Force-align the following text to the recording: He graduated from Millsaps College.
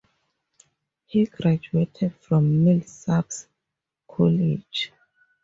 He 1.05 1.25
graduated 1.27 2.15
from 2.15 2.65
Millsaps 2.65 3.45
College. 4.09 4.91